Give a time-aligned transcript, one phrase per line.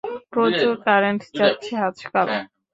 [0.31, 2.27] প্রচুর কারেন্ট যাচ্ছে আজকাল।